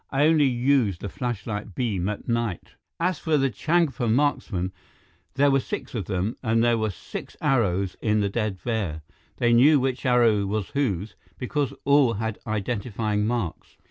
I 0.09 0.25
only 0.25 0.47
use 0.47 0.97
the 0.97 1.09
flashlight 1.09 1.75
beam 1.75 2.09
at 2.09 2.27
night." 2.27 2.71
As 2.99 3.19
for 3.19 3.37
the 3.37 3.51
Changpa 3.51 4.11
marksmen, 4.11 4.71
there 5.35 5.51
were 5.51 5.59
six 5.59 5.93
of 5.93 6.05
them, 6.05 6.37
and 6.41 6.63
there 6.63 6.75
were 6.79 6.89
six 6.89 7.37
arrows 7.39 7.95
in 8.01 8.19
the 8.19 8.27
dead 8.27 8.57
bear. 8.63 9.03
They 9.37 9.53
knew 9.53 9.79
which 9.79 10.03
arrow 10.03 10.47
was 10.47 10.69
whose, 10.71 11.15
because 11.37 11.75
all 11.85 12.13
had 12.15 12.39
identifying 12.47 13.27
marks. 13.27 13.77